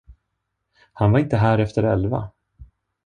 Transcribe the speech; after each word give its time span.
Han 0.93 1.11
var 1.11 1.19
inte 1.19 1.37
här 1.37 1.59
efter 1.59 1.83
elva. 1.83 2.29